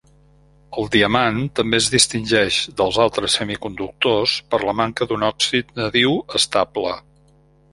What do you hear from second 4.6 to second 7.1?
la manca d'un òxid nadiu estable.